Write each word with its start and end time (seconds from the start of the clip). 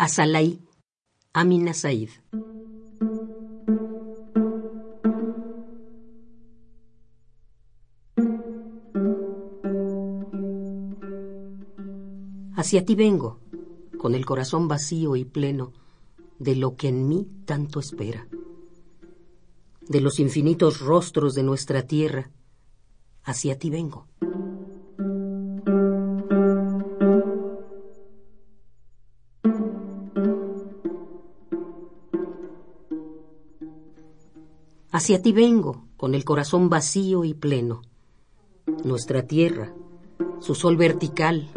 Asalaí, 0.00 0.58
Amina 1.34 1.74
Said. 1.74 2.08
Hacia 12.54 12.86
ti 12.86 12.94
vengo, 12.94 13.40
con 13.98 14.14
el 14.14 14.24
corazón 14.24 14.68
vacío 14.68 15.16
y 15.16 15.26
pleno 15.26 15.74
de 16.38 16.56
lo 16.56 16.76
que 16.76 16.88
en 16.88 17.06
mí 17.06 17.28
tanto 17.44 17.78
espera, 17.78 18.26
de 19.82 20.00
los 20.00 20.18
infinitos 20.18 20.80
rostros 20.80 21.34
de 21.34 21.42
nuestra 21.42 21.82
tierra, 21.82 22.30
hacia 23.22 23.58
ti 23.58 23.68
vengo. 23.68 24.06
Hacia 34.92 35.22
ti 35.22 35.32
vengo, 35.32 35.86
con 35.96 36.14
el 36.14 36.24
corazón 36.24 36.68
vacío 36.68 37.24
y 37.24 37.32
pleno. 37.32 37.82
Nuestra 38.84 39.26
tierra, 39.26 39.72
su 40.40 40.56
sol 40.56 40.76
vertical, 40.76 41.48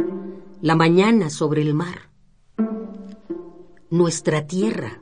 la 0.61 0.75
mañana 0.75 1.31
sobre 1.31 1.63
el 1.63 1.73
mar. 1.73 2.11
Nuestra 3.89 4.45
tierra, 4.45 5.01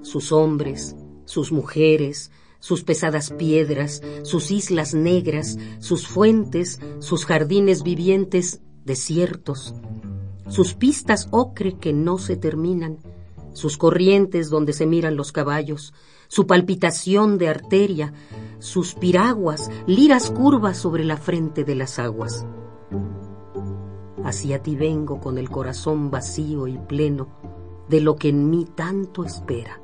sus 0.00 0.32
hombres, 0.32 0.96
sus 1.26 1.52
mujeres, 1.52 2.30
sus 2.60 2.82
pesadas 2.82 3.30
piedras, 3.30 4.02
sus 4.22 4.50
islas 4.50 4.94
negras, 4.94 5.58
sus 5.80 6.06
fuentes, 6.06 6.80
sus 6.98 7.26
jardines 7.26 7.82
vivientes 7.82 8.62
desiertos, 8.86 9.74
sus 10.48 10.72
pistas 10.72 11.28
ocre 11.30 11.76
que 11.76 11.92
no 11.92 12.16
se 12.16 12.36
terminan, 12.36 12.98
sus 13.52 13.76
corrientes 13.76 14.50
donde 14.50 14.72
se 14.72 14.86
miran 14.86 15.16
los 15.16 15.32
caballos, 15.32 15.92
su 16.28 16.46
palpitación 16.46 17.38
de 17.38 17.48
arteria, 17.48 18.12
sus 18.58 18.94
piraguas, 18.94 19.70
liras 19.86 20.30
curvas 20.30 20.76
sobre 20.76 21.04
la 21.04 21.16
frente 21.16 21.64
de 21.64 21.74
las 21.74 21.98
aguas. 21.98 22.46
Hacia 24.24 24.62
ti 24.62 24.76
vengo 24.76 25.20
con 25.20 25.38
el 25.38 25.48
corazón 25.48 26.10
vacío 26.10 26.66
y 26.66 26.76
pleno 26.76 27.28
de 27.88 28.00
lo 28.00 28.16
que 28.16 28.28
en 28.28 28.50
mí 28.50 28.66
tanto 28.74 29.24
espera. 29.24 29.80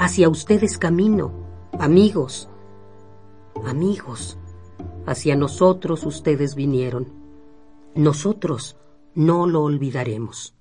Hacia 0.00 0.30
ustedes 0.30 0.78
camino, 0.78 1.30
amigos, 1.78 2.48
amigos, 3.66 4.38
hacia 5.04 5.36
nosotros 5.36 6.06
ustedes 6.06 6.54
vinieron. 6.54 7.12
Nosotros 7.94 8.78
no 9.14 9.46
lo 9.46 9.62
olvidaremos. 9.62 10.54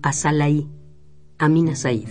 Asalaí, 0.00 0.66
Amina 1.36 1.76
Said. 1.76 2.08